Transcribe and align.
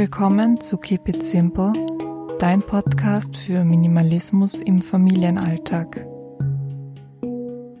willkommen 0.00 0.58
zu 0.62 0.78
Keep 0.78 1.10
It 1.10 1.22
Simple, 1.22 1.74
dein 2.38 2.62
Podcast 2.62 3.36
für 3.36 3.64
Minimalismus 3.64 4.62
im 4.62 4.80
Familienalltag. 4.80 6.06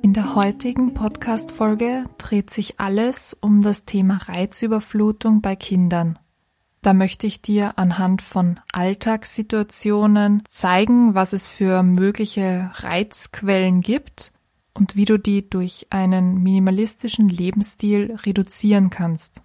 In 0.02 0.12
der 0.12 0.34
heutigen 0.34 0.92
Podcast-Folge 0.92 2.04
dreht 2.18 2.50
sich 2.50 2.78
alles 2.78 3.32
um 3.32 3.62
das 3.62 3.86
Thema 3.86 4.20
Reizüberflutung 4.22 5.40
bei 5.40 5.56
Kindern. 5.56 6.18
Da 6.82 6.92
möchte 6.92 7.26
ich 7.26 7.40
dir 7.40 7.78
anhand 7.78 8.20
von 8.20 8.60
Alltagssituationen 8.70 10.42
zeigen, 10.46 11.14
was 11.14 11.32
es 11.32 11.48
für 11.48 11.82
mögliche 11.82 12.70
Reizquellen 12.74 13.80
gibt 13.80 14.34
und 14.74 14.94
wie 14.94 15.06
du 15.06 15.18
die 15.18 15.48
durch 15.48 15.86
einen 15.88 16.42
minimalistischen 16.42 17.30
Lebensstil 17.30 18.14
reduzieren 18.26 18.90
kannst. 18.90 19.40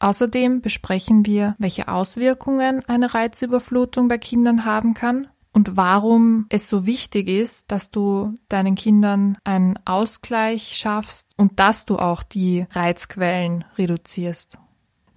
Außerdem 0.00 0.60
besprechen 0.60 1.26
wir, 1.26 1.56
welche 1.58 1.88
Auswirkungen 1.88 2.84
eine 2.88 3.14
Reizüberflutung 3.14 4.08
bei 4.08 4.18
Kindern 4.18 4.64
haben 4.64 4.94
kann 4.94 5.28
und 5.52 5.76
warum 5.76 6.46
es 6.50 6.68
so 6.68 6.86
wichtig 6.86 7.28
ist, 7.28 7.70
dass 7.72 7.90
du 7.90 8.34
deinen 8.48 8.76
Kindern 8.76 9.38
einen 9.42 9.78
Ausgleich 9.84 10.76
schaffst 10.76 11.32
und 11.36 11.58
dass 11.58 11.84
du 11.84 11.98
auch 11.98 12.22
die 12.22 12.66
Reizquellen 12.70 13.64
reduzierst. 13.76 14.58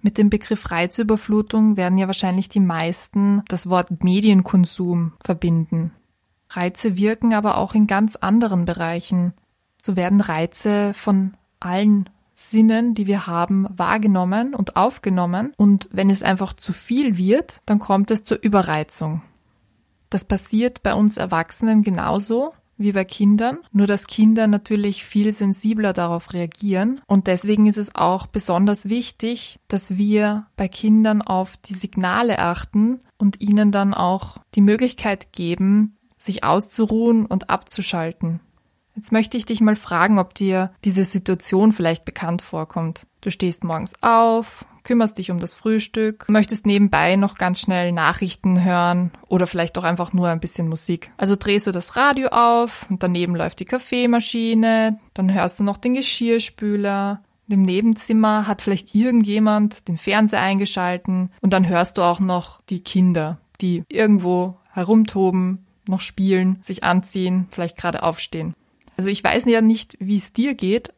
Mit 0.00 0.18
dem 0.18 0.30
Begriff 0.30 0.72
Reizüberflutung 0.72 1.76
werden 1.76 1.96
ja 1.96 2.08
wahrscheinlich 2.08 2.48
die 2.48 2.58
meisten 2.58 3.42
das 3.46 3.70
Wort 3.70 4.02
Medienkonsum 4.02 5.12
verbinden. 5.22 5.92
Reize 6.50 6.96
wirken 6.96 7.34
aber 7.34 7.56
auch 7.56 7.74
in 7.74 7.86
ganz 7.86 8.16
anderen 8.16 8.64
Bereichen. 8.64 9.32
So 9.80 9.96
werden 9.96 10.20
Reize 10.20 10.92
von 10.94 11.32
allen 11.60 12.10
Sinnen, 12.50 12.94
die 12.94 13.06
wir 13.06 13.26
haben, 13.26 13.66
wahrgenommen 13.70 14.54
und 14.54 14.76
aufgenommen. 14.76 15.52
Und 15.56 15.88
wenn 15.92 16.10
es 16.10 16.22
einfach 16.22 16.52
zu 16.54 16.72
viel 16.72 17.16
wird, 17.16 17.60
dann 17.66 17.78
kommt 17.78 18.10
es 18.10 18.24
zur 18.24 18.42
Überreizung. 18.42 19.22
Das 20.10 20.24
passiert 20.24 20.82
bei 20.82 20.94
uns 20.94 21.16
Erwachsenen 21.16 21.82
genauso 21.82 22.52
wie 22.76 22.92
bei 22.92 23.04
Kindern, 23.04 23.58
nur 23.70 23.86
dass 23.86 24.06
Kinder 24.06 24.46
natürlich 24.46 25.04
viel 25.04 25.32
sensibler 25.32 25.92
darauf 25.92 26.32
reagieren. 26.32 27.00
Und 27.06 27.26
deswegen 27.26 27.66
ist 27.66 27.78
es 27.78 27.94
auch 27.94 28.26
besonders 28.26 28.88
wichtig, 28.88 29.58
dass 29.68 29.96
wir 29.96 30.46
bei 30.56 30.68
Kindern 30.68 31.22
auf 31.22 31.56
die 31.56 31.74
Signale 31.74 32.38
achten 32.38 33.00
und 33.18 33.40
ihnen 33.40 33.72
dann 33.72 33.94
auch 33.94 34.38
die 34.54 34.60
Möglichkeit 34.60 35.32
geben, 35.32 35.96
sich 36.18 36.44
auszuruhen 36.44 37.26
und 37.26 37.50
abzuschalten. 37.50 38.40
Jetzt 38.94 39.12
möchte 39.12 39.36
ich 39.36 39.46
dich 39.46 39.60
mal 39.60 39.76
fragen, 39.76 40.18
ob 40.18 40.34
dir 40.34 40.70
diese 40.84 41.04
Situation 41.04 41.72
vielleicht 41.72 42.04
bekannt 42.04 42.42
vorkommt. 42.42 43.06
Du 43.22 43.30
stehst 43.30 43.64
morgens 43.64 43.94
auf, 44.02 44.66
kümmerst 44.84 45.18
dich 45.18 45.30
um 45.30 45.38
das 45.38 45.54
Frühstück, 45.54 46.28
möchtest 46.28 46.66
nebenbei 46.66 47.16
noch 47.16 47.36
ganz 47.36 47.60
schnell 47.60 47.92
Nachrichten 47.92 48.62
hören 48.64 49.10
oder 49.28 49.46
vielleicht 49.46 49.78
auch 49.78 49.84
einfach 49.84 50.12
nur 50.12 50.28
ein 50.28 50.40
bisschen 50.40 50.68
Musik. 50.68 51.10
Also 51.16 51.36
drehst 51.36 51.66
du 51.66 51.72
das 51.72 51.96
Radio 51.96 52.28
auf 52.28 52.86
und 52.90 53.02
daneben 53.02 53.34
läuft 53.34 53.60
die 53.60 53.64
Kaffeemaschine, 53.64 54.98
dann 55.14 55.32
hörst 55.32 55.60
du 55.60 55.64
noch 55.64 55.78
den 55.78 55.94
Geschirrspüler. 55.94 57.22
Im 57.48 57.62
Nebenzimmer 57.62 58.46
hat 58.46 58.62
vielleicht 58.62 58.94
irgendjemand 58.94 59.88
den 59.88 59.98
Fernseher 59.98 60.40
eingeschalten 60.40 61.30
und 61.40 61.52
dann 61.52 61.68
hörst 61.68 61.98
du 61.98 62.02
auch 62.02 62.20
noch 62.20 62.60
die 62.62 62.80
Kinder, 62.80 63.38
die 63.60 63.84
irgendwo 63.88 64.56
herumtoben, 64.72 65.66
noch 65.86 66.00
spielen, 66.00 66.58
sich 66.62 66.84
anziehen, 66.84 67.46
vielleicht 67.50 67.76
gerade 67.76 68.02
aufstehen. 68.02 68.54
Also 68.96 69.10
ich 69.10 69.22
weiß 69.22 69.44
ja 69.46 69.60
nicht, 69.60 69.96
wie 70.00 70.16
es 70.16 70.32
dir 70.32 70.54
geht, 70.54 70.92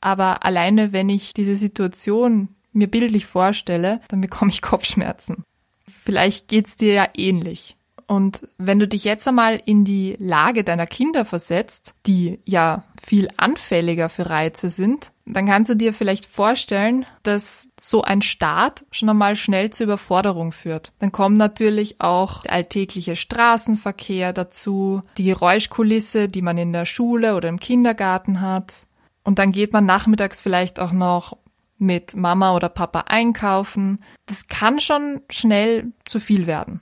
aber 0.00 0.44
alleine 0.44 0.92
wenn 0.92 1.08
ich 1.08 1.34
diese 1.34 1.56
Situation 1.56 2.48
mir 2.72 2.88
bildlich 2.88 3.26
vorstelle, 3.26 4.00
dann 4.08 4.20
bekomme 4.20 4.50
ich 4.50 4.62
Kopfschmerzen. 4.62 5.44
Vielleicht 5.86 6.48
geht's 6.48 6.76
dir 6.76 6.92
ja 6.92 7.08
ähnlich. 7.14 7.76
Und 8.06 8.46
wenn 8.58 8.78
du 8.78 8.86
dich 8.86 9.04
jetzt 9.04 9.26
einmal 9.26 9.60
in 9.64 9.84
die 9.84 10.16
Lage 10.18 10.62
deiner 10.62 10.86
Kinder 10.86 11.24
versetzt, 11.24 11.94
die 12.06 12.38
ja 12.44 12.84
viel 13.02 13.28
anfälliger 13.38 14.08
für 14.08 14.28
Reize 14.28 14.68
sind, 14.68 15.12
dann 15.26 15.46
kannst 15.46 15.70
du 15.70 15.74
dir 15.74 15.94
vielleicht 15.94 16.26
vorstellen, 16.26 17.06
dass 17.22 17.70
so 17.80 18.02
ein 18.02 18.20
Start 18.20 18.84
schon 18.90 19.08
einmal 19.08 19.36
schnell 19.36 19.70
zur 19.70 19.84
Überforderung 19.84 20.52
führt. 20.52 20.92
Dann 20.98 21.12
kommt 21.12 21.38
natürlich 21.38 22.00
auch 22.00 22.42
der 22.42 22.52
alltägliche 22.52 23.16
Straßenverkehr 23.16 24.32
dazu, 24.32 25.02
die 25.16 25.24
Geräuschkulisse, 25.24 26.28
die 26.28 26.42
man 26.42 26.58
in 26.58 26.72
der 26.72 26.84
Schule 26.84 27.36
oder 27.36 27.48
im 27.48 27.58
Kindergarten 27.58 28.42
hat. 28.42 28.86
Und 29.22 29.38
dann 29.38 29.52
geht 29.52 29.72
man 29.72 29.86
nachmittags 29.86 30.42
vielleicht 30.42 30.78
auch 30.78 30.92
noch 30.92 31.38
mit 31.78 32.14
Mama 32.14 32.54
oder 32.54 32.68
Papa 32.68 33.04
einkaufen. 33.06 34.00
Das 34.26 34.46
kann 34.48 34.78
schon 34.78 35.22
schnell 35.30 35.92
zu 36.04 36.20
viel 36.20 36.46
werden. 36.46 36.80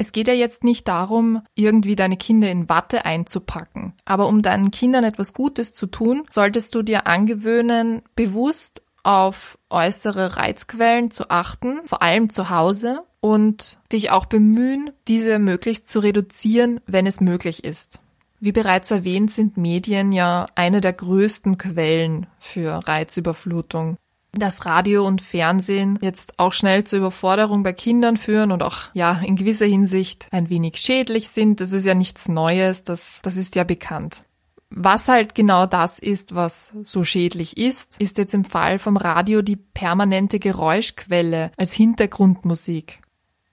Es 0.00 0.12
geht 0.12 0.28
ja 0.28 0.34
jetzt 0.34 0.62
nicht 0.62 0.86
darum, 0.86 1.42
irgendwie 1.56 1.96
deine 1.96 2.16
Kinder 2.16 2.48
in 2.50 2.68
Watte 2.68 3.04
einzupacken. 3.04 3.94
Aber 4.04 4.28
um 4.28 4.42
deinen 4.42 4.70
Kindern 4.70 5.02
etwas 5.02 5.34
Gutes 5.34 5.74
zu 5.74 5.86
tun, 5.86 6.22
solltest 6.30 6.74
du 6.74 6.82
dir 6.82 7.08
angewöhnen, 7.08 8.02
bewusst 8.14 8.82
auf 9.02 9.58
äußere 9.70 10.36
Reizquellen 10.36 11.10
zu 11.10 11.30
achten, 11.30 11.80
vor 11.84 12.02
allem 12.02 12.30
zu 12.30 12.48
Hause, 12.48 13.00
und 13.20 13.78
dich 13.92 14.10
auch 14.10 14.26
bemühen, 14.26 14.90
diese 15.08 15.40
möglichst 15.40 15.88
zu 15.88 15.98
reduzieren, 15.98 16.80
wenn 16.86 17.06
es 17.06 17.20
möglich 17.20 17.64
ist. 17.64 18.00
Wie 18.38 18.52
bereits 18.52 18.92
erwähnt, 18.92 19.32
sind 19.32 19.56
Medien 19.56 20.12
ja 20.12 20.46
eine 20.54 20.80
der 20.80 20.92
größten 20.92 21.58
Quellen 21.58 22.28
für 22.38 22.86
Reizüberflutung 22.86 23.96
dass 24.38 24.66
Radio 24.66 25.06
und 25.06 25.22
Fernsehen 25.22 25.98
jetzt 26.02 26.38
auch 26.38 26.52
schnell 26.52 26.84
zur 26.84 27.00
Überforderung 27.00 27.62
bei 27.62 27.72
Kindern 27.72 28.16
führen 28.16 28.52
und 28.52 28.62
auch 28.62 28.82
ja 28.94 29.20
in 29.24 29.36
gewisser 29.36 29.66
Hinsicht 29.66 30.28
ein 30.30 30.50
wenig 30.50 30.76
schädlich 30.76 31.28
sind. 31.28 31.60
Das 31.60 31.72
ist 31.72 31.84
ja 31.84 31.94
nichts 31.94 32.28
Neues, 32.28 32.84
das, 32.84 33.20
das 33.22 33.36
ist 33.36 33.56
ja 33.56 33.64
bekannt. 33.64 34.24
Was 34.70 35.08
halt 35.08 35.34
genau 35.34 35.66
das 35.66 35.98
ist, 35.98 36.34
was 36.34 36.74
so 36.84 37.02
schädlich 37.02 37.56
ist, 37.56 38.00
ist 38.00 38.18
jetzt 38.18 38.34
im 38.34 38.44
Fall 38.44 38.78
vom 38.78 38.96
Radio 38.96 39.40
die 39.40 39.56
permanente 39.56 40.38
Geräuschquelle 40.38 41.52
als 41.56 41.72
Hintergrundmusik. 41.72 43.00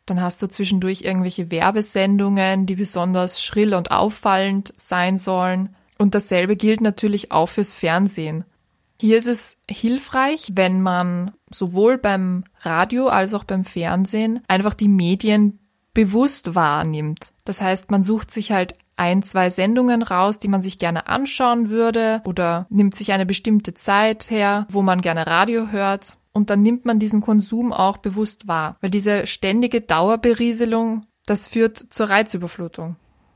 Dann 0.05 0.21
hast 0.21 0.41
du 0.41 0.47
zwischendurch 0.47 1.01
irgendwelche 1.01 1.49
Werbesendungen, 1.51 2.65
die 2.65 2.75
besonders 2.75 3.41
schrill 3.41 3.73
und 3.73 3.91
auffallend 3.91 4.73
sein 4.77 5.17
sollen. 5.17 5.75
Und 5.97 6.13
dasselbe 6.13 6.57
gilt 6.57 6.81
natürlich 6.81 7.31
auch 7.31 7.47
fürs 7.47 7.73
Fernsehen. 7.73 8.43
Hier 9.05 9.19
ist 9.19 9.27
es 9.27 9.57
hilfreich, 9.69 10.53
wenn 10.53 10.81
man 10.81 11.29
sowohl 11.51 11.99
beim 11.99 12.43
Radio 12.61 13.07
als 13.07 13.35
auch 13.35 13.43
beim 13.43 13.63
Fernsehen 13.63 14.41
einfach 14.47 14.73
die 14.73 14.87
Medien 14.87 15.59
bewusst 15.93 16.55
wahrnimmt. 16.55 17.31
Das 17.43 17.61
heißt, 17.61 17.91
man 17.91 18.01
sucht 18.01 18.31
sich 18.31 18.51
halt 18.51 18.73
ein, 18.95 19.21
zwei 19.21 19.51
Sendungen 19.51 20.01
raus, 20.01 20.39
die 20.39 20.47
man 20.47 20.63
sich 20.63 20.79
gerne 20.79 21.05
anschauen 21.05 21.69
würde 21.69 22.23
oder 22.25 22.65
nimmt 22.71 22.95
sich 22.95 23.11
eine 23.11 23.27
bestimmte 23.27 23.75
Zeit 23.75 24.31
her, 24.31 24.65
wo 24.71 24.81
man 24.81 25.01
gerne 25.01 25.27
Radio 25.27 25.67
hört 25.67 26.17
und 26.31 26.49
dann 26.49 26.63
nimmt 26.63 26.85
man 26.85 26.97
diesen 26.97 27.21
Konsum 27.21 27.73
auch 27.73 27.97
bewusst 27.97 28.47
wahr, 28.47 28.75
weil 28.81 28.89
diese 28.89 29.27
ständige 29.27 29.81
Dauerberieselung, 29.81 31.05
das 31.27 31.47
führt 31.47 31.77
zur 31.77 32.09
Reizüberflutung. 32.09 32.95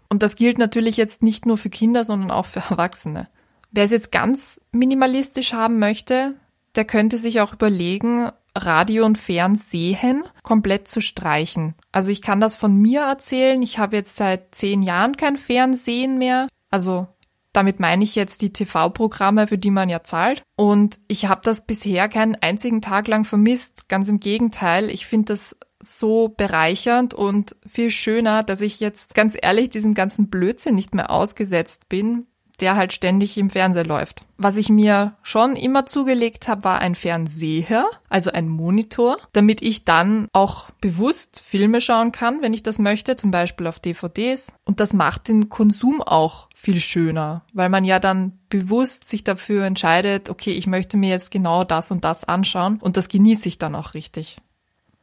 Und 0.09 0.23
das 0.23 0.35
gilt 0.35 0.57
natürlich 0.57 0.97
jetzt 0.97 1.21
nicht 1.21 1.45
nur 1.45 1.57
für 1.57 1.69
Kinder, 1.69 2.03
sondern 2.03 2.31
auch 2.31 2.47
für 2.47 2.61
Erwachsene. 2.71 3.27
Wer 3.71 3.83
es 3.83 3.91
jetzt 3.91 4.11
ganz 4.11 4.61
minimalistisch 4.71 5.53
haben 5.53 5.79
möchte, 5.79 6.35
der 6.75 6.85
könnte 6.85 7.17
sich 7.17 7.41
auch 7.41 7.53
überlegen, 7.53 8.29
Radio 8.55 9.05
und 9.05 9.17
Fernsehen 9.17 10.23
komplett 10.43 10.87
zu 10.87 11.01
streichen. 11.01 11.75
Also 11.91 12.09
ich 12.09 12.21
kann 12.21 12.41
das 12.41 12.55
von 12.55 12.75
mir 12.75 13.01
erzählen. 13.01 13.61
Ich 13.61 13.77
habe 13.77 13.95
jetzt 13.95 14.15
seit 14.15 14.53
zehn 14.55 14.81
Jahren 14.81 15.17
kein 15.17 15.37
Fernsehen 15.37 16.17
mehr. 16.17 16.47
Also 16.69 17.07
damit 17.53 17.79
meine 17.79 18.03
ich 18.03 18.15
jetzt 18.15 18.41
die 18.41 18.53
TV-Programme, 18.53 19.47
für 19.47 19.57
die 19.57 19.71
man 19.71 19.89
ja 19.89 20.03
zahlt. 20.03 20.43
Und 20.55 20.99
ich 21.07 21.27
habe 21.27 21.41
das 21.43 21.65
bisher 21.65 22.09
keinen 22.09 22.35
einzigen 22.35 22.81
Tag 22.81 23.07
lang 23.07 23.23
vermisst. 23.23 23.89
Ganz 23.89 24.09
im 24.09 24.19
Gegenteil, 24.19 24.89
ich 24.89 25.05
finde 25.05 25.33
das 25.33 25.57
so 25.79 26.29
bereichernd 26.29 27.13
und 27.13 27.55
viel 27.67 27.89
schöner, 27.89 28.43
dass 28.43 28.61
ich 28.61 28.79
jetzt 28.79 29.15
ganz 29.15 29.37
ehrlich 29.39 29.69
diesem 29.69 29.93
ganzen 29.93 30.29
Blödsinn 30.29 30.75
nicht 30.75 30.93
mehr 30.93 31.09
ausgesetzt 31.09 31.87
bin, 31.87 32.27
der 32.61 32.75
halt 32.75 32.93
ständig 32.93 33.37
im 33.37 33.49
Fernseher 33.49 33.85
läuft. 33.85 34.25
Was 34.37 34.57
ich 34.57 34.69
mir 34.69 35.15
schon 35.21 35.55
immer 35.55 35.85
zugelegt 35.85 36.47
habe, 36.47 36.63
war 36.63 36.79
ein 36.79 36.95
Fernseher, 36.95 37.89
also 38.07 38.31
ein 38.31 38.47
Monitor, 38.47 39.17
damit 39.33 39.61
ich 39.61 39.85
dann 39.85 40.27
auch 40.33 40.69
bewusst 40.81 41.41
Filme 41.41 41.81
schauen 41.81 42.11
kann, 42.11 42.41
wenn 42.41 42.53
ich 42.53 42.63
das 42.63 42.79
möchte, 42.79 43.15
zum 43.15 43.31
Beispiel 43.31 43.67
auf 43.67 43.79
DVDs. 43.79 44.53
Und 44.65 44.79
das 44.79 44.93
macht 44.93 45.27
den 45.27 45.49
Konsum 45.49 46.01
auch 46.01 46.47
viel 46.55 46.79
schöner, 46.79 47.43
weil 47.53 47.69
man 47.69 47.83
ja 47.83 47.99
dann 47.99 48.39
bewusst 48.49 49.07
sich 49.07 49.23
dafür 49.23 49.65
entscheidet, 49.65 50.29
okay, 50.29 50.51
ich 50.51 50.67
möchte 50.67 50.97
mir 50.97 51.09
jetzt 51.09 51.31
genau 51.31 51.63
das 51.63 51.91
und 51.91 52.03
das 52.03 52.23
anschauen 52.23 52.79
und 52.81 52.97
das 52.97 53.07
genieße 53.07 53.47
ich 53.47 53.57
dann 53.57 53.75
auch 53.75 53.93
richtig. 53.93 54.37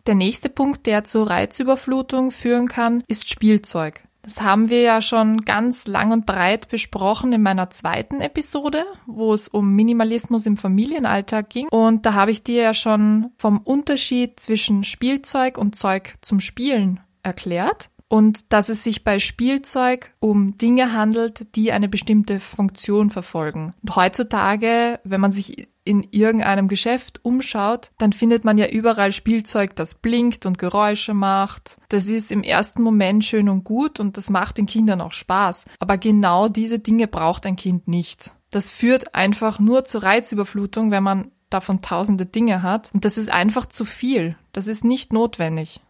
Der 0.06 0.14
nächste 0.14 0.48
Punkt, 0.48 0.86
der 0.86 1.02
zur 1.02 1.28
Reizüberflutung 1.28 2.30
führen 2.30 2.68
kann, 2.68 3.02
ist 3.08 3.28
Spielzeug. 3.28 4.05
Das 4.26 4.40
haben 4.40 4.70
wir 4.70 4.82
ja 4.82 5.00
schon 5.00 5.42
ganz 5.42 5.86
lang 5.86 6.10
und 6.10 6.26
breit 6.26 6.68
besprochen 6.68 7.32
in 7.32 7.42
meiner 7.42 7.70
zweiten 7.70 8.20
Episode, 8.20 8.84
wo 9.06 9.32
es 9.32 9.46
um 9.46 9.76
Minimalismus 9.76 10.46
im 10.46 10.56
Familienalltag 10.56 11.48
ging. 11.48 11.68
Und 11.68 12.04
da 12.04 12.14
habe 12.14 12.32
ich 12.32 12.42
dir 12.42 12.60
ja 12.60 12.74
schon 12.74 13.30
vom 13.38 13.58
Unterschied 13.58 14.40
zwischen 14.40 14.82
Spielzeug 14.82 15.58
und 15.58 15.76
Zeug 15.76 16.16
zum 16.22 16.40
Spielen 16.40 16.98
erklärt 17.22 17.88
und 18.08 18.52
dass 18.52 18.68
es 18.68 18.82
sich 18.82 19.04
bei 19.04 19.20
Spielzeug 19.20 20.10
um 20.18 20.58
Dinge 20.58 20.92
handelt, 20.92 21.54
die 21.54 21.70
eine 21.70 21.88
bestimmte 21.88 22.40
Funktion 22.40 23.10
verfolgen. 23.10 23.74
Und 23.82 23.94
heutzutage, 23.94 24.98
wenn 25.04 25.20
man 25.20 25.30
sich 25.30 25.68
in 25.86 26.06
irgendeinem 26.10 26.68
Geschäft 26.68 27.20
umschaut, 27.22 27.90
dann 27.98 28.12
findet 28.12 28.44
man 28.44 28.58
ja 28.58 28.68
überall 28.68 29.12
Spielzeug, 29.12 29.76
das 29.76 29.94
blinkt 29.94 30.44
und 30.44 30.58
Geräusche 30.58 31.14
macht. 31.14 31.78
Das 31.88 32.08
ist 32.08 32.32
im 32.32 32.42
ersten 32.42 32.82
Moment 32.82 33.24
schön 33.24 33.48
und 33.48 33.64
gut 33.64 34.00
und 34.00 34.16
das 34.16 34.28
macht 34.28 34.58
den 34.58 34.66
Kindern 34.66 35.00
auch 35.00 35.12
Spaß. 35.12 35.64
Aber 35.78 35.96
genau 35.96 36.48
diese 36.48 36.78
Dinge 36.78 37.06
braucht 37.06 37.46
ein 37.46 37.56
Kind 37.56 37.88
nicht. 37.88 38.32
Das 38.50 38.70
führt 38.70 39.14
einfach 39.14 39.58
nur 39.58 39.84
zur 39.84 40.02
Reizüberflutung, 40.02 40.90
wenn 40.90 41.02
man 41.02 41.30
davon 41.50 41.82
tausende 41.82 42.26
Dinge 42.26 42.62
hat. 42.62 42.90
Und 42.92 43.04
das 43.04 43.18
ist 43.18 43.30
einfach 43.30 43.66
zu 43.66 43.84
viel. 43.84 44.36
Das 44.52 44.66
ist 44.66 44.84
nicht 44.84 45.12
notwendig. 45.12 45.80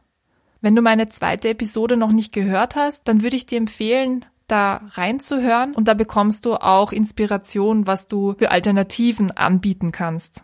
Wenn 0.61 0.75
du 0.75 0.83
meine 0.83 1.09
zweite 1.09 1.49
Episode 1.49 1.97
noch 1.97 2.13
nicht 2.13 2.33
gehört 2.33 2.77
hast, 2.77 3.09
dann 3.09 3.23
würde 3.23 3.37
ich 3.37 3.47
dir 3.47 3.59
empfehlen, 3.59 4.25
da 4.47 4.83
reinzuhören 4.93 5.75
und 5.75 5.89
da 5.89 5.95
bekommst 5.95 6.45
du 6.45 6.55
auch 6.55 6.93
Inspiration, 6.93 7.87
was 7.87 8.09
du 8.09 8.35
für 8.39 8.51
Alternativen 8.51 9.31
anbieten 9.31 9.93
kannst. 9.93 10.43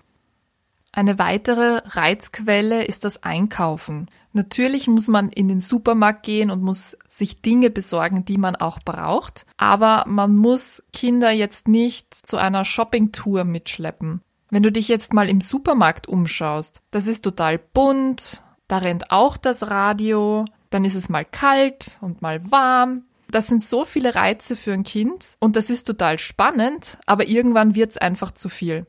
Eine 0.94 1.18
weitere 1.18 1.80
Reizquelle 1.86 2.84
ist 2.84 3.04
das 3.04 3.22
Einkaufen. 3.22 4.10
Natürlich 4.34 4.88
muss 4.88 5.08
man 5.08 5.30
in 5.30 5.48
den 5.48 5.60
Supermarkt 5.60 6.22
gehen 6.22 6.50
und 6.50 6.62
muss 6.62 6.96
sich 7.08 7.40
Dinge 7.40 7.70
besorgen, 7.70 8.26
die 8.26 8.36
man 8.36 8.56
auch 8.56 8.78
braucht, 8.80 9.46
aber 9.56 10.04
man 10.06 10.36
muss 10.36 10.82
Kinder 10.92 11.30
jetzt 11.30 11.66
nicht 11.66 12.14
zu 12.14 12.36
einer 12.36 12.64
Shoppingtour 12.64 13.44
mitschleppen. 13.44 14.20
Wenn 14.50 14.62
du 14.62 14.70
dich 14.70 14.88
jetzt 14.88 15.14
mal 15.14 15.30
im 15.30 15.40
Supermarkt 15.40 16.08
umschaust, 16.08 16.82
das 16.90 17.06
ist 17.06 17.22
total 17.22 17.58
bunt, 17.58 18.42
da 18.68 18.78
rennt 18.78 19.10
auch 19.10 19.38
das 19.38 19.70
Radio, 19.70 20.44
dann 20.68 20.84
ist 20.84 20.94
es 20.94 21.08
mal 21.08 21.24
kalt 21.24 21.96
und 22.02 22.20
mal 22.20 22.50
warm, 22.50 23.04
das 23.34 23.46
sind 23.46 23.62
so 23.62 23.84
viele 23.84 24.14
Reize 24.14 24.56
für 24.56 24.72
ein 24.72 24.84
Kind 24.84 25.36
und 25.40 25.56
das 25.56 25.70
ist 25.70 25.84
total 25.84 26.18
spannend, 26.18 26.98
aber 27.06 27.26
irgendwann 27.26 27.74
wird 27.74 27.92
es 27.92 27.98
einfach 27.98 28.32
zu 28.32 28.48
viel. 28.48 28.86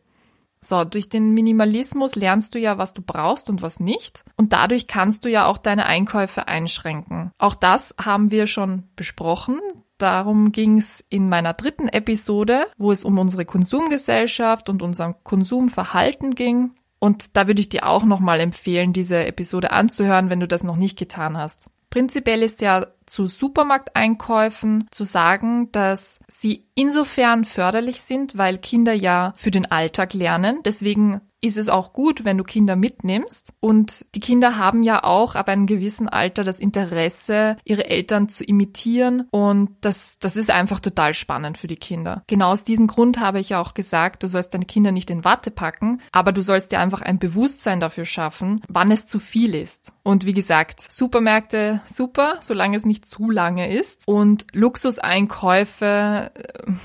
So, 0.64 0.86
durch 0.86 1.10
den 1.10 1.34
Minimalismus 1.34 2.16
lernst 2.16 2.56
du 2.56 2.60
ja, 2.60 2.78
was 2.78 2.94
du 2.94 3.02
brauchst 3.02 3.50
und 3.50 3.62
was 3.62 3.82
nicht. 3.82 4.24
Und 4.38 4.54
dadurch 4.54 4.88
kannst 4.88 5.26
du 5.26 5.30
ja 5.30 5.46
auch 5.46 5.58
deine 5.58 5.86
Einkäufe 5.88 6.48
einschränken. 6.48 7.32
Auch 7.38 7.56
das 7.56 7.94
haben 8.02 8.32
wir 8.32 8.48
schon 8.48 8.84
besprochen. 8.96 9.60
Darum 9.98 10.54
ging 10.54 10.78
es 10.78 11.04
in 11.10 11.28
meiner 11.28 11.54
dritten 11.54 11.90
Episode, 11.90 12.68
wo 12.78 12.94
es 12.94 13.04
um 13.04 13.20
unsere 13.20 13.44
Konsumgesellschaft 13.44 14.70
und 14.70 14.82
unser 14.82 15.14
Konsumverhalten 15.14 16.34
ging. 16.34 16.72
Und 17.00 17.36
da 17.36 17.48
würde 17.48 17.60
ich 17.60 17.68
dir 17.68 17.86
auch 17.86 18.06
nochmal 18.06 18.40
empfehlen, 18.40 18.94
diese 18.94 19.26
Episode 19.26 19.72
anzuhören, 19.72 20.30
wenn 20.30 20.40
du 20.40 20.48
das 20.48 20.64
noch 20.64 20.78
nicht 20.78 20.98
getan 20.98 21.36
hast. 21.36 21.68
Prinzipiell 21.94 22.42
ist 22.42 22.62
ja 22.62 22.88
zu 23.06 23.28
Supermarkteinkäufen 23.28 24.88
zu 24.90 25.04
sagen, 25.04 25.72
dass 25.72 26.22
sie 26.28 26.66
insofern 26.74 27.46
förderlich 27.46 28.02
sind, 28.02 28.36
weil 28.36 28.58
Kinder 28.58 28.94
ja 28.94 29.34
für 29.36 29.52
den 29.52 29.70
Alltag 29.70 30.16
lernen. 30.16 30.62
Deswegen 30.66 31.22
ist 31.44 31.58
es 31.58 31.68
auch 31.68 31.92
gut, 31.92 32.24
wenn 32.24 32.38
du 32.38 32.44
Kinder 32.46 32.76
mitnimmst. 32.76 33.54
Und 33.60 34.06
die 34.16 34.22
Kinder 34.22 34.58
haben 34.58 34.82
ja 34.82 35.04
auch 35.04 35.36
ab 35.36 35.50
einem 35.50 35.66
gewissen 35.66 36.08
Alter 36.08 36.46
das 36.46 36.60
Interesse, 36.60 37.58
ihre 37.66 37.90
Eltern 37.90 38.30
zu 38.30 38.46
imitieren. 38.46 39.28
Und 39.30 39.72
das, 39.82 40.20
das 40.20 40.38
ist 40.38 40.50
einfach 40.50 40.80
total 40.80 41.14
spannend 41.14 41.58
für 41.58 41.68
die 41.68 41.76
Kinder. 41.76 42.24
Genau 42.28 42.52
aus 42.54 42.64
diesem 42.64 42.88
Grund 42.88 43.20
habe 43.20 43.42
ich 43.42 43.50
ja 43.50 43.62
auch 43.62 43.74
gesagt, 43.74 44.24
du 44.24 44.28
sollst 44.28 44.54
deine 44.54 44.66
Kinder 44.66 44.94
nicht 44.94 45.10
in 45.10 45.26
Watte 45.26 45.52
packen, 45.52 46.00
aber 46.14 46.32
du 46.32 46.42
sollst 46.42 46.72
dir 46.72 46.80
einfach 46.80 47.02
ein 47.02 47.20
Bewusstsein 47.20 47.82
dafür 47.82 48.06
schaffen, 48.06 48.62
wann 48.70 48.92
es 48.92 49.06
zu 49.06 49.20
viel 49.20 49.54
ist. 49.54 49.92
Und 50.04 50.26
wie 50.26 50.34
gesagt, 50.34 50.86
Supermärkte 50.90 51.82
super, 51.86 52.38
solange 52.40 52.78
es 52.78 52.86
nicht 52.86 53.06
zu 53.06 53.30
lange 53.30 53.76
ist. 53.76 54.08
Und 54.08 54.46
Luxuseinkäufe, 54.54 56.32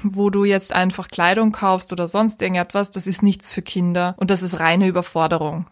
wo 0.03 0.31
du 0.31 0.45
jetzt 0.45 0.73
einfach 0.73 1.09
Kleidung 1.09 1.53
kaufst 1.53 1.93
oder 1.93 2.09
sonst 2.09 2.43
irgendetwas, 2.43 2.91
das 2.91 3.07
ist 3.07 3.23
nichts 3.23 3.53
für 3.53 3.63
Kinder. 3.63 4.15
Und 4.19 4.31
das 4.31 4.43
ist 4.43 4.48
ist 4.49 4.61
reine 4.61 4.87
Überforderung. 4.87 5.67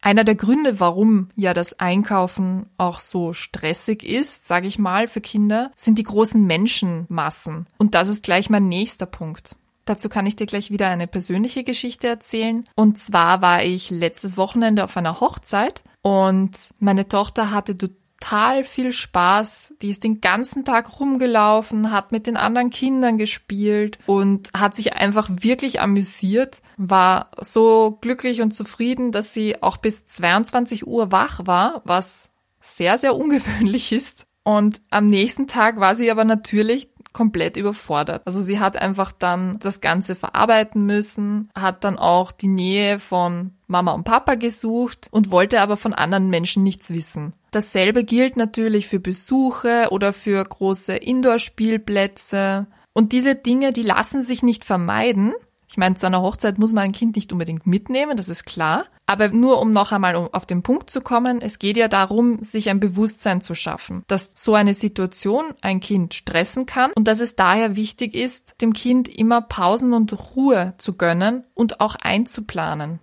Einer 0.00 0.22
der 0.22 0.36
Gründe, 0.36 0.78
warum 0.78 1.30
ja 1.34 1.54
das 1.54 1.80
Einkaufen 1.80 2.66
auch 2.76 3.00
so 3.00 3.32
stressig 3.32 4.04
ist, 4.04 4.46
sage 4.46 4.68
ich 4.68 4.78
mal, 4.78 5.08
für 5.08 5.20
Kinder, 5.20 5.72
sind 5.74 5.98
die 5.98 6.04
großen 6.04 6.46
Menschenmassen. 6.46 7.66
Und 7.78 7.94
das 7.96 8.08
ist 8.08 8.22
gleich 8.22 8.48
mein 8.48 8.68
nächster 8.68 9.06
Punkt. 9.06 9.56
Dazu 9.86 10.08
kann 10.08 10.26
ich 10.26 10.36
dir 10.36 10.46
gleich 10.46 10.70
wieder 10.70 10.88
eine 10.88 11.08
persönliche 11.08 11.64
Geschichte 11.64 12.06
erzählen. 12.06 12.64
Und 12.76 12.98
zwar 12.98 13.42
war 13.42 13.64
ich 13.64 13.90
letztes 13.90 14.36
Wochenende 14.36 14.84
auf 14.84 14.96
einer 14.96 15.20
Hochzeit 15.20 15.82
und 16.02 16.74
meine 16.78 17.08
Tochter 17.08 17.50
hatte 17.50 17.74
total 18.20 18.64
viel 18.64 18.92
Spaß. 18.92 19.74
Die 19.82 19.90
ist 19.90 20.04
den 20.04 20.20
ganzen 20.20 20.64
Tag 20.64 21.00
rumgelaufen, 21.00 21.92
hat 21.92 22.12
mit 22.12 22.26
den 22.26 22.36
anderen 22.36 22.70
Kindern 22.70 23.18
gespielt 23.18 23.98
und 24.06 24.50
hat 24.54 24.74
sich 24.74 24.94
einfach 24.94 25.28
wirklich 25.30 25.80
amüsiert, 25.80 26.60
war 26.76 27.30
so 27.40 27.98
glücklich 28.00 28.40
und 28.40 28.52
zufrieden, 28.52 29.12
dass 29.12 29.34
sie 29.34 29.62
auch 29.62 29.76
bis 29.76 30.06
22 30.06 30.86
Uhr 30.86 31.12
wach 31.12 31.46
war, 31.46 31.82
was 31.84 32.30
sehr, 32.60 32.98
sehr 32.98 33.14
ungewöhnlich 33.16 33.92
ist. 33.92 34.26
Und 34.42 34.80
am 34.90 35.08
nächsten 35.08 35.46
Tag 35.46 35.78
war 35.78 35.94
sie 35.94 36.10
aber 36.10 36.24
natürlich 36.24 36.88
komplett 37.12 37.56
überfordert. 37.56 38.22
Also 38.26 38.40
sie 38.40 38.60
hat 38.60 38.76
einfach 38.76 39.12
dann 39.12 39.58
das 39.60 39.80
Ganze 39.80 40.14
verarbeiten 40.14 40.86
müssen, 40.86 41.48
hat 41.54 41.84
dann 41.84 41.98
auch 41.98 42.32
die 42.32 42.48
Nähe 42.48 42.98
von 42.98 43.52
Mama 43.66 43.92
und 43.92 44.04
Papa 44.04 44.34
gesucht 44.34 45.08
und 45.10 45.30
wollte 45.30 45.60
aber 45.60 45.76
von 45.76 45.94
anderen 45.94 46.30
Menschen 46.30 46.62
nichts 46.62 46.90
wissen. 46.90 47.34
Dasselbe 47.50 48.04
gilt 48.04 48.36
natürlich 48.36 48.88
für 48.88 49.00
Besuche 49.00 49.88
oder 49.90 50.12
für 50.12 50.42
große 50.44 50.94
Indoor-Spielplätze. 50.94 52.66
Und 52.92 53.12
diese 53.12 53.34
Dinge, 53.34 53.72
die 53.72 53.82
lassen 53.82 54.22
sich 54.22 54.42
nicht 54.42 54.64
vermeiden. 54.64 55.32
Ich 55.70 55.76
meine, 55.76 55.96
zu 55.96 56.06
einer 56.06 56.22
Hochzeit 56.22 56.58
muss 56.58 56.72
man 56.72 56.84
ein 56.84 56.92
Kind 56.92 57.14
nicht 57.14 57.30
unbedingt 57.30 57.66
mitnehmen, 57.66 58.16
das 58.16 58.30
ist 58.30 58.46
klar. 58.46 58.86
Aber 59.06 59.28
nur 59.28 59.60
um 59.60 59.70
noch 59.70 59.92
einmal 59.92 60.16
auf 60.16 60.46
den 60.46 60.62
Punkt 60.62 60.88
zu 60.88 61.02
kommen, 61.02 61.42
es 61.42 61.58
geht 61.58 61.76
ja 61.76 61.88
darum, 61.88 62.42
sich 62.42 62.70
ein 62.70 62.80
Bewusstsein 62.80 63.40
zu 63.42 63.54
schaffen, 63.54 64.02
dass 64.06 64.32
so 64.34 64.54
eine 64.54 64.74
Situation 64.74 65.54
ein 65.60 65.80
Kind 65.80 66.14
stressen 66.14 66.66
kann 66.66 66.92
und 66.92 67.06
dass 67.06 67.20
es 67.20 67.36
daher 67.36 67.76
wichtig 67.76 68.14
ist, 68.14 68.54
dem 68.60 68.72
Kind 68.72 69.08
immer 69.08 69.42
Pausen 69.42 69.92
und 69.92 70.36
Ruhe 70.36 70.74
zu 70.78 70.94
gönnen 70.94 71.44
und 71.54 71.80
auch 71.80 71.96
einzuplanen. 71.96 73.00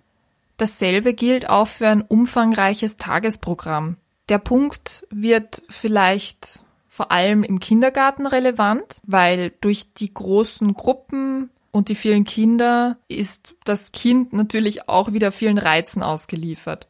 Dasselbe 0.56 1.14
gilt 1.14 1.48
auch 1.48 1.68
für 1.68 1.88
ein 1.88 2.02
umfangreiches 2.02 2.96
Tagesprogramm. 2.96 3.96
Der 4.28 4.38
Punkt 4.38 5.06
wird 5.10 5.62
vielleicht 5.68 6.60
vor 6.88 7.12
allem 7.12 7.44
im 7.44 7.60
Kindergarten 7.60 8.26
relevant, 8.26 9.00
weil 9.04 9.52
durch 9.60 9.92
die 9.92 10.12
großen 10.12 10.74
Gruppen 10.74 11.50
und 11.76 11.90
die 11.90 11.94
vielen 11.94 12.24
Kinder 12.24 12.96
ist 13.06 13.54
das 13.64 13.92
Kind 13.92 14.32
natürlich 14.32 14.88
auch 14.88 15.12
wieder 15.12 15.30
vielen 15.30 15.58
Reizen 15.58 16.02
ausgeliefert. 16.02 16.88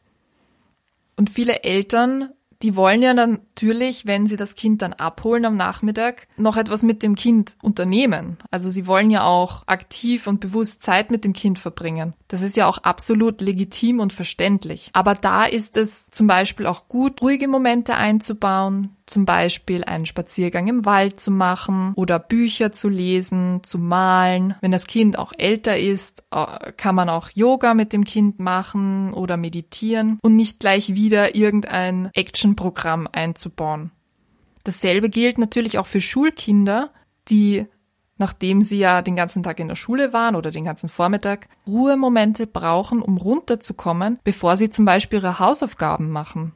Und 1.17 1.29
viele 1.29 1.63
Eltern 1.63 2.29
die 2.63 2.75
wollen 2.75 3.03
ja 3.03 3.13
natürlich, 3.13 4.07
wenn 4.07 4.25
sie 4.25 4.35
das 4.35 4.55
Kind 4.55 4.81
dann 4.81 4.93
abholen 4.93 5.45
am 5.45 5.55
Nachmittag, 5.55 6.27
noch 6.37 6.57
etwas 6.57 6.81
mit 6.81 7.03
dem 7.03 7.15
Kind 7.15 7.55
unternehmen. 7.61 8.37
Also 8.49 8.69
sie 8.69 8.87
wollen 8.87 9.11
ja 9.11 9.25
auch 9.25 9.63
aktiv 9.67 10.25
und 10.25 10.39
bewusst 10.39 10.81
Zeit 10.81 11.11
mit 11.11 11.23
dem 11.23 11.33
Kind 11.33 11.59
verbringen. 11.59 12.15
Das 12.27 12.41
ist 12.41 12.57
ja 12.57 12.67
auch 12.67 12.79
absolut 12.79 13.41
legitim 13.41 13.99
und 13.99 14.11
verständlich. 14.11 14.89
Aber 14.93 15.13
da 15.13 15.45
ist 15.45 15.77
es 15.77 16.09
zum 16.09 16.25
Beispiel 16.25 16.65
auch 16.65 16.87
gut, 16.87 17.21
ruhige 17.21 17.47
Momente 17.47 17.95
einzubauen, 17.95 18.96
zum 19.07 19.25
Beispiel 19.25 19.83
einen 19.83 20.05
Spaziergang 20.05 20.67
im 20.67 20.85
Wald 20.85 21.19
zu 21.19 21.31
machen 21.31 21.93
oder 21.95 22.19
Bücher 22.19 22.71
zu 22.71 22.89
lesen, 22.89 23.63
zu 23.63 23.79
malen. 23.79 24.55
Wenn 24.61 24.71
das 24.71 24.85
Kind 24.85 25.17
auch 25.17 25.33
älter 25.37 25.77
ist, 25.77 26.25
äh, 26.31 26.71
kann 26.73 26.93
man 26.93 27.09
auch 27.09 27.29
Yoga 27.33 27.73
mit 27.73 27.93
dem 27.93 28.03
Kind 28.03 28.39
machen 28.39 29.13
oder 29.13 29.37
meditieren 29.37 30.19
und 30.21 30.35
nicht 30.35 30.59
gleich 30.59 30.93
wieder 30.93 31.35
irgendein 31.35 32.11
Actionprogramm 32.13 33.07
einzubauen. 33.11 33.91
Dasselbe 34.63 35.09
gilt 35.09 35.37
natürlich 35.37 35.79
auch 35.79 35.87
für 35.87 36.01
Schulkinder, 36.01 36.91
die 37.29 37.65
nachdem 38.17 38.61
sie 38.61 38.79
ja 38.79 39.01
den 39.01 39.15
ganzen 39.15 39.43
Tag 39.43 39.59
in 39.59 39.67
der 39.67 39.75
Schule 39.75 40.13
waren 40.13 40.35
oder 40.35 40.51
den 40.51 40.65
ganzen 40.65 40.89
Vormittag, 40.89 41.47
Ruhemomente 41.67 42.47
brauchen, 42.47 43.01
um 43.01 43.17
runterzukommen, 43.17 44.19
bevor 44.23 44.57
sie 44.57 44.69
zum 44.69 44.85
Beispiel 44.85 45.19
ihre 45.19 45.39
Hausaufgaben 45.39 46.09
machen. 46.09 46.53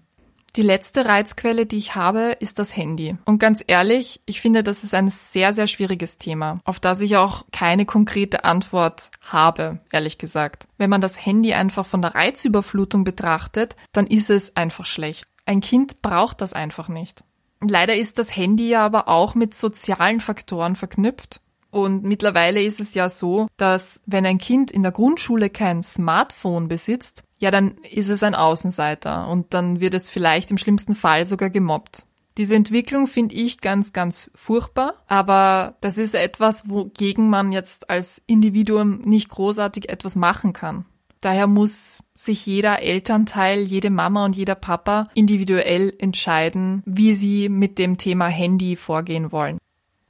Die 0.58 0.63
letzte 0.63 1.05
Reizquelle, 1.05 1.65
die 1.65 1.77
ich 1.77 1.96
habe, 1.96 2.36
ist 2.41 2.60
das 2.60 2.75
Handy. 2.75 3.15
Und 3.24 3.39
ganz 3.39 3.63
ehrlich, 3.67 4.20
ich 4.25 4.41
finde, 4.41 4.63
das 4.63 4.84
ist 4.84 4.93
ein 4.93 5.10
sehr, 5.10 5.53
sehr 5.53 5.67
schwieriges 5.67 6.17
Thema, 6.17 6.60
auf 6.65 6.81
das 6.81 7.00
ich 7.00 7.15
auch 7.15 7.46
keine 7.53 7.86
konkrete 7.86 8.43
Antwort 8.43 9.12
habe, 9.22 9.79
ehrlich 9.93 10.17
gesagt. 10.17 10.67
Wenn 10.77 10.89
man 10.89 11.00
das 11.00 11.25
Handy 11.25 11.53
einfach 11.53 11.86
von 11.86 12.01
der 12.01 12.15
Reizüberflutung 12.15 13.05
betrachtet, 13.05 13.77
dann 13.93 14.08
ist 14.08 14.29
es 14.29 14.58
einfach 14.58 14.86
schlecht. 14.86 15.25
Ein 15.46 15.62
Kind 15.62 16.01
braucht 16.01 16.41
das 16.41 16.51
einfach 16.51 16.89
nicht. 16.89 17.24
Leider 17.62 17.96
ist 17.96 18.20
das 18.20 18.36
Handy 18.36 18.67
ja 18.67 18.86
aber 18.86 19.08
auch 19.08 19.36
mit 19.36 19.53
sozialen 19.53 20.20
Faktoren 20.20 20.75
verknüpft. 20.75 21.39
Und 21.70 22.03
mittlerweile 22.03 22.62
ist 22.62 22.81
es 22.81 22.93
ja 22.93 23.08
so, 23.08 23.48
dass 23.55 24.01
wenn 24.05 24.25
ein 24.25 24.38
Kind 24.38 24.72
in 24.72 24.84
der 24.84 24.91
Grundschule 24.91 25.50
kein 25.50 25.81
Smartphone 25.81 26.67
besitzt, 26.67 27.24
ja, 27.41 27.50
dann 27.50 27.75
ist 27.91 28.10
es 28.10 28.21
ein 28.21 28.36
Außenseiter 28.36 29.27
und 29.27 29.53
dann 29.55 29.81
wird 29.81 29.95
es 29.95 30.12
vielleicht 30.12 30.51
im 30.51 30.60
schlimmsten 30.60 30.93
Fall 30.93 31.25
sogar 31.25 31.50
gemobbt. 31.50 32.05
Diese 32.38 32.55
Entwicklung 32.55 33.07
finde 33.07 33.36
ich 33.36 33.60
ganz, 33.60 33.93
ganz 33.93 34.29
furchtbar, 34.36 34.93
aber 35.07 35.75
das 35.81 35.98
ist 35.98 36.13
etwas, 36.13 36.69
wogegen 36.69 37.29
man 37.29 37.51
jetzt 37.51 37.89
als 37.89 38.21
Individuum 38.27 39.00
nicht 39.00 39.29
großartig 39.29 39.89
etwas 39.89 40.15
machen 40.15 40.53
kann. 40.53 40.86
Daher 41.19 41.48
muss 41.48 42.03
sich 42.13 42.45
jeder 42.45 42.83
Elternteil, 42.83 43.63
jede 43.63 43.89
Mama 43.89 44.24
und 44.24 44.36
jeder 44.36 44.55
Papa 44.55 45.07
individuell 45.15 45.93
entscheiden, 45.98 46.83
wie 46.86 47.13
sie 47.13 47.50
mit 47.50 47.79
dem 47.79 47.98
Thema 47.98 48.27
Handy 48.27 48.75
vorgehen 48.75 49.31
wollen. 49.31 49.57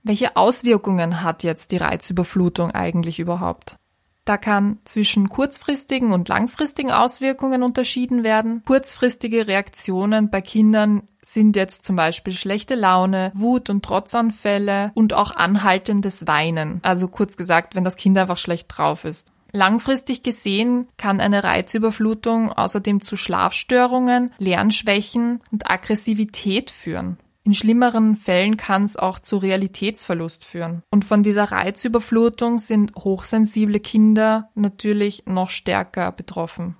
Welche 0.03 0.35
Auswirkungen 0.35 1.23
hat 1.23 1.43
jetzt 1.43 1.71
die 1.71 1.77
Reizüberflutung 1.77 2.71
eigentlich 2.71 3.19
überhaupt? 3.19 3.77
Da 4.25 4.37
kann 4.37 4.79
zwischen 4.85 5.29
kurzfristigen 5.29 6.11
und 6.11 6.29
langfristigen 6.29 6.91
Auswirkungen 6.91 7.63
unterschieden 7.63 8.23
werden. 8.23 8.61
Kurzfristige 8.65 9.47
Reaktionen 9.47 10.29
bei 10.29 10.41
Kindern 10.41 11.03
sind 11.21 11.55
jetzt 11.55 11.83
zum 11.83 11.95
Beispiel 11.95 12.33
schlechte 12.33 12.75
Laune, 12.75 13.31
Wut 13.33 13.69
und 13.69 13.83
Trotzanfälle 13.83 14.91
und 14.93 15.13
auch 15.13 15.35
anhaltendes 15.35 16.27
Weinen. 16.27 16.79
Also 16.83 17.07
kurz 17.07 17.35
gesagt, 17.35 17.75
wenn 17.75 17.83
das 17.83 17.95
Kind 17.95 18.17
einfach 18.17 18.37
schlecht 18.37 18.67
drauf 18.69 19.05
ist. 19.05 19.31
Langfristig 19.53 20.23
gesehen 20.23 20.87
kann 20.97 21.19
eine 21.19 21.43
Reizüberflutung 21.43 22.53
außerdem 22.53 23.01
zu 23.01 23.17
Schlafstörungen, 23.17 24.31
Lernschwächen 24.37 25.41
und 25.51 25.69
Aggressivität 25.69 26.71
führen. 26.71 27.17
In 27.43 27.55
schlimmeren 27.55 28.15
Fällen 28.15 28.55
kann 28.55 28.83
es 28.83 28.97
auch 28.97 29.17
zu 29.17 29.37
Realitätsverlust 29.37 30.45
führen. 30.45 30.83
Und 30.91 31.05
von 31.05 31.23
dieser 31.23 31.45
Reizüberflutung 31.45 32.59
sind 32.59 32.93
hochsensible 32.95 33.79
Kinder 33.79 34.49
natürlich 34.53 35.23
noch 35.25 35.49
stärker 35.49 36.11
betroffen. 36.11 36.77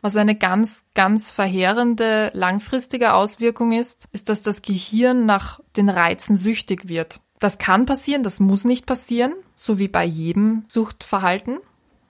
Was 0.00 0.16
eine 0.16 0.36
ganz, 0.36 0.84
ganz 0.94 1.30
verheerende 1.30 2.30
langfristige 2.32 3.12
Auswirkung 3.12 3.72
ist, 3.72 4.08
ist, 4.12 4.28
dass 4.28 4.42
das 4.42 4.62
Gehirn 4.62 5.26
nach 5.26 5.60
den 5.76 5.88
Reizen 5.88 6.36
süchtig 6.36 6.88
wird. 6.88 7.20
Das 7.40 7.58
kann 7.58 7.84
passieren, 7.84 8.22
das 8.22 8.38
muss 8.38 8.64
nicht 8.64 8.86
passieren, 8.86 9.34
so 9.54 9.78
wie 9.78 9.88
bei 9.88 10.04
jedem 10.04 10.64
Suchtverhalten. 10.68 11.58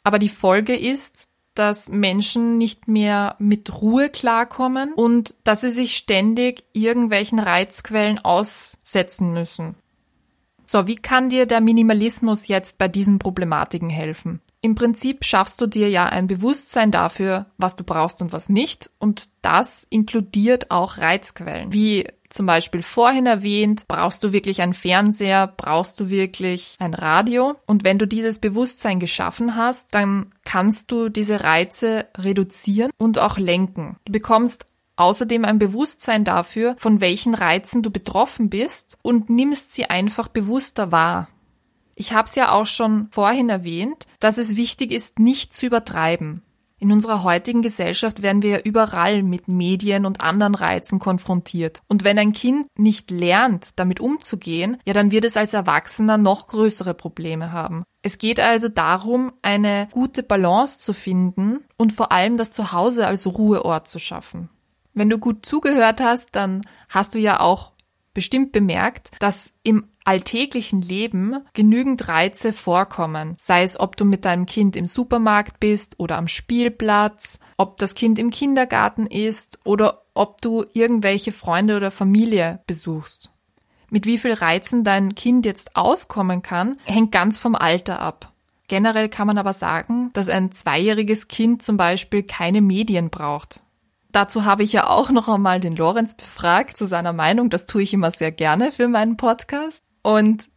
Aber 0.04 0.18
die 0.18 0.28
Folge 0.28 0.76
ist, 0.76 1.29
dass 1.54 1.88
Menschen 1.88 2.58
nicht 2.58 2.88
mehr 2.88 3.36
mit 3.38 3.82
Ruhe 3.82 4.08
klarkommen 4.08 4.92
und 4.94 5.34
dass 5.44 5.62
sie 5.62 5.68
sich 5.68 5.96
ständig 5.96 6.64
irgendwelchen 6.72 7.38
Reizquellen 7.38 8.18
aussetzen 8.18 9.32
müssen. 9.32 9.74
So, 10.72 10.86
wie 10.86 10.94
kann 10.94 11.30
dir 11.30 11.46
der 11.46 11.60
Minimalismus 11.60 12.46
jetzt 12.46 12.78
bei 12.78 12.86
diesen 12.86 13.18
Problematiken 13.18 13.90
helfen? 13.90 14.40
Im 14.60 14.76
Prinzip 14.76 15.24
schaffst 15.24 15.60
du 15.60 15.66
dir 15.66 15.88
ja 15.88 16.06
ein 16.06 16.28
Bewusstsein 16.28 16.92
dafür, 16.92 17.46
was 17.58 17.74
du 17.74 17.82
brauchst 17.82 18.22
und 18.22 18.32
was 18.32 18.48
nicht, 18.48 18.88
und 19.00 19.30
das 19.42 19.84
inkludiert 19.90 20.70
auch 20.70 20.98
Reizquellen, 20.98 21.72
wie 21.72 22.06
zum 22.28 22.46
Beispiel 22.46 22.82
vorhin 22.82 23.26
erwähnt, 23.26 23.86
brauchst 23.88 24.22
du 24.22 24.32
wirklich 24.32 24.62
einen 24.62 24.74
Fernseher, 24.74 25.48
brauchst 25.48 25.98
du 25.98 26.08
wirklich 26.08 26.76
ein 26.78 26.94
Radio. 26.94 27.56
Und 27.66 27.82
wenn 27.82 27.98
du 27.98 28.06
dieses 28.06 28.38
Bewusstsein 28.38 29.00
geschaffen 29.00 29.56
hast, 29.56 29.92
dann 29.92 30.26
kannst 30.44 30.92
du 30.92 31.08
diese 31.08 31.42
Reize 31.42 32.06
reduzieren 32.16 32.92
und 32.96 33.18
auch 33.18 33.36
lenken. 33.36 33.96
Du 34.04 34.12
bekommst 34.12 34.66
außerdem 35.00 35.44
ein 35.44 35.58
Bewusstsein 35.58 36.24
dafür, 36.24 36.76
von 36.78 37.00
welchen 37.00 37.34
Reizen 37.34 37.82
du 37.82 37.90
betroffen 37.90 38.50
bist 38.50 38.98
und 39.02 39.30
nimmst 39.30 39.72
sie 39.72 39.86
einfach 39.86 40.28
bewusster 40.28 40.92
wahr. 40.92 41.28
Ich 41.94 42.12
habe 42.12 42.28
es 42.28 42.34
ja 42.34 42.52
auch 42.52 42.66
schon 42.66 43.08
vorhin 43.10 43.48
erwähnt, 43.48 44.06
dass 44.20 44.38
es 44.38 44.56
wichtig 44.56 44.92
ist, 44.92 45.18
nicht 45.18 45.52
zu 45.52 45.66
übertreiben. 45.66 46.42
In 46.78 46.92
unserer 46.92 47.24
heutigen 47.24 47.60
Gesellschaft 47.60 48.22
werden 48.22 48.40
wir 48.40 48.50
ja 48.50 48.60
überall 48.60 49.22
mit 49.22 49.48
Medien 49.48 50.06
und 50.06 50.22
anderen 50.22 50.54
Reizen 50.54 50.98
konfrontiert. 50.98 51.80
Und 51.88 52.04
wenn 52.04 52.18
ein 52.18 52.32
Kind 52.32 52.66
nicht 52.78 53.10
lernt, 53.10 53.78
damit 53.78 54.00
umzugehen, 54.00 54.78
ja, 54.86 54.94
dann 54.94 55.10
wird 55.10 55.26
es 55.26 55.36
als 55.36 55.52
Erwachsener 55.52 56.16
noch 56.16 56.48
größere 56.48 56.94
Probleme 56.94 57.52
haben. 57.52 57.84
Es 58.02 58.16
geht 58.16 58.40
also 58.40 58.70
darum, 58.70 59.32
eine 59.42 59.88
gute 59.90 60.22
Balance 60.22 60.78
zu 60.78 60.94
finden 60.94 61.64
und 61.76 61.92
vor 61.92 62.12
allem 62.12 62.38
das 62.38 62.50
Zuhause 62.50 63.06
als 63.06 63.26
Ruheort 63.26 63.86
zu 63.86 63.98
schaffen. 63.98 64.48
Wenn 64.94 65.10
du 65.10 65.18
gut 65.18 65.46
zugehört 65.46 66.00
hast, 66.00 66.30
dann 66.32 66.62
hast 66.88 67.14
du 67.14 67.18
ja 67.18 67.40
auch 67.40 67.72
bestimmt 68.12 68.52
bemerkt, 68.52 69.10
dass 69.20 69.52
im 69.62 69.88
alltäglichen 70.04 70.82
Leben 70.82 71.36
genügend 71.52 72.08
Reize 72.08 72.52
vorkommen. 72.52 73.36
Sei 73.38 73.62
es, 73.62 73.78
ob 73.78 73.96
du 73.96 74.04
mit 74.04 74.24
deinem 74.24 74.46
Kind 74.46 74.76
im 74.76 74.86
Supermarkt 74.86 75.60
bist 75.60 75.94
oder 75.98 76.18
am 76.18 76.26
Spielplatz, 76.26 77.38
ob 77.56 77.76
das 77.76 77.94
Kind 77.94 78.18
im 78.18 78.30
Kindergarten 78.30 79.06
ist 79.06 79.60
oder 79.64 80.02
ob 80.14 80.40
du 80.40 80.64
irgendwelche 80.72 81.32
Freunde 81.32 81.76
oder 81.76 81.90
Familie 81.90 82.60
besuchst. 82.66 83.30
Mit 83.90 84.06
wie 84.06 84.18
viel 84.18 84.34
Reizen 84.34 84.84
dein 84.84 85.14
Kind 85.14 85.46
jetzt 85.46 85.76
auskommen 85.76 86.42
kann, 86.42 86.78
hängt 86.84 87.12
ganz 87.12 87.38
vom 87.38 87.54
Alter 87.54 88.00
ab. 88.00 88.32
Generell 88.68 89.08
kann 89.08 89.26
man 89.26 89.38
aber 89.38 89.52
sagen, 89.52 90.10
dass 90.12 90.28
ein 90.28 90.52
zweijähriges 90.52 91.26
Kind 91.26 91.62
zum 91.62 91.76
Beispiel 91.76 92.22
keine 92.22 92.60
Medien 92.60 93.10
braucht. 93.10 93.64
Dazu 94.12 94.44
habe 94.44 94.62
ich 94.62 94.72
ja 94.72 94.88
auch 94.88 95.10
noch 95.10 95.28
einmal 95.28 95.60
den 95.60 95.76
Lorenz 95.76 96.14
befragt 96.14 96.76
zu 96.76 96.86
seiner 96.86 97.12
Meinung. 97.12 97.50
Das 97.50 97.66
tue 97.66 97.82
ich 97.82 97.92
immer 97.92 98.10
sehr 98.10 98.32
gerne 98.32 98.72
für 98.72 98.88
meinen 98.88 99.16
Podcast. 99.16 99.82
Und 100.02 100.48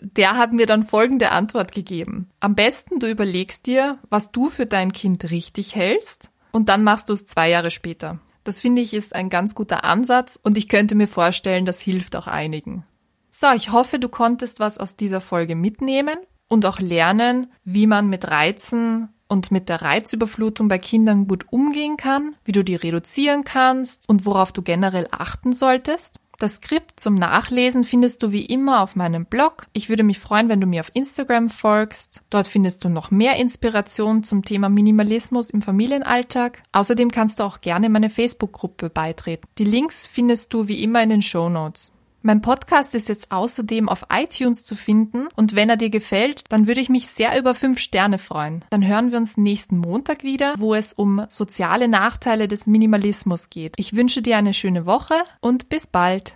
der 0.00 0.36
hat 0.36 0.52
mir 0.52 0.66
dann 0.66 0.84
folgende 0.84 1.30
Antwort 1.30 1.72
gegeben. 1.72 2.30
Am 2.40 2.54
besten 2.54 2.98
du 2.98 3.08
überlegst 3.08 3.66
dir, 3.66 3.98
was 4.08 4.32
du 4.32 4.48
für 4.48 4.66
dein 4.66 4.92
Kind 4.92 5.30
richtig 5.30 5.74
hältst 5.74 6.30
und 6.50 6.68
dann 6.68 6.84
machst 6.84 7.08
du 7.08 7.12
es 7.12 7.26
zwei 7.26 7.50
Jahre 7.50 7.70
später. 7.70 8.18
Das 8.44 8.60
finde 8.60 8.82
ich 8.82 8.94
ist 8.94 9.14
ein 9.14 9.30
ganz 9.30 9.54
guter 9.54 9.84
Ansatz 9.84 10.38
und 10.42 10.58
ich 10.58 10.68
könnte 10.68 10.94
mir 10.94 11.08
vorstellen, 11.08 11.66
das 11.66 11.80
hilft 11.80 12.16
auch 12.16 12.26
einigen. 12.26 12.84
So, 13.30 13.50
ich 13.52 13.70
hoffe, 13.70 13.98
du 13.98 14.08
konntest 14.08 14.60
was 14.60 14.78
aus 14.78 14.96
dieser 14.96 15.20
Folge 15.20 15.54
mitnehmen 15.56 16.18
und 16.48 16.66
auch 16.66 16.80
lernen, 16.80 17.52
wie 17.64 17.86
man 17.86 18.08
mit 18.08 18.28
Reizen 18.28 19.08
und 19.32 19.50
mit 19.50 19.68
der 19.68 19.82
Reizüberflutung 19.82 20.68
bei 20.68 20.78
Kindern 20.78 21.26
gut 21.26 21.46
umgehen 21.50 21.96
kann, 21.96 22.36
wie 22.44 22.52
du 22.52 22.62
die 22.62 22.76
reduzieren 22.76 23.44
kannst 23.44 24.08
und 24.08 24.26
worauf 24.26 24.52
du 24.52 24.62
generell 24.62 25.08
achten 25.10 25.52
solltest. 25.52 26.20
Das 26.38 26.56
Skript 26.56 26.98
zum 26.98 27.14
Nachlesen 27.14 27.84
findest 27.84 28.22
du 28.22 28.32
wie 28.32 28.44
immer 28.44 28.82
auf 28.82 28.96
meinem 28.96 29.26
Blog. 29.26 29.66
Ich 29.72 29.88
würde 29.88 30.02
mich 30.02 30.18
freuen, 30.18 30.48
wenn 30.48 30.60
du 30.60 30.66
mir 30.66 30.80
auf 30.80 30.90
Instagram 30.92 31.48
folgst. 31.48 32.22
Dort 32.30 32.48
findest 32.48 32.84
du 32.84 32.88
noch 32.88 33.10
mehr 33.10 33.36
Inspiration 33.36 34.24
zum 34.24 34.44
Thema 34.44 34.68
Minimalismus 34.68 35.50
im 35.50 35.62
Familienalltag. 35.62 36.62
Außerdem 36.72 37.10
kannst 37.10 37.38
du 37.38 37.44
auch 37.44 37.60
gerne 37.60 37.88
meine 37.88 38.10
Facebook-Gruppe 38.10 38.90
beitreten. 38.90 39.46
Die 39.58 39.64
Links 39.64 40.06
findest 40.08 40.52
du 40.52 40.68
wie 40.68 40.82
immer 40.82 41.02
in 41.02 41.10
den 41.10 41.22
Show 41.22 41.48
Notes. 41.48 41.92
Mein 42.24 42.40
Podcast 42.40 42.94
ist 42.94 43.08
jetzt 43.08 43.32
außerdem 43.32 43.88
auf 43.88 44.06
iTunes 44.12 44.62
zu 44.62 44.76
finden 44.76 45.26
und 45.34 45.56
wenn 45.56 45.68
er 45.68 45.76
dir 45.76 45.90
gefällt, 45.90 46.44
dann 46.50 46.68
würde 46.68 46.80
ich 46.80 46.88
mich 46.88 47.08
sehr 47.08 47.36
über 47.36 47.52
fünf 47.52 47.80
Sterne 47.80 48.18
freuen. 48.18 48.64
Dann 48.70 48.86
hören 48.86 49.10
wir 49.10 49.18
uns 49.18 49.36
nächsten 49.36 49.76
Montag 49.76 50.22
wieder, 50.22 50.54
wo 50.56 50.72
es 50.74 50.92
um 50.92 51.24
soziale 51.28 51.88
Nachteile 51.88 52.46
des 52.46 52.68
Minimalismus 52.68 53.50
geht. 53.50 53.74
Ich 53.76 53.96
wünsche 53.96 54.22
dir 54.22 54.36
eine 54.36 54.54
schöne 54.54 54.86
Woche 54.86 55.16
und 55.40 55.68
bis 55.68 55.88
bald. 55.88 56.34